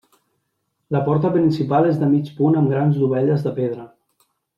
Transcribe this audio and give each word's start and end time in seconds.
La 0.95 1.01
porta 1.09 1.29
principal 1.35 1.89
és 1.89 1.99
de 2.05 2.09
mig 2.13 2.31
punt 2.39 2.57
amb 2.63 2.73
grans 2.75 2.97
dovelles 3.03 3.45
de 3.49 3.53
pedra. 3.61 3.87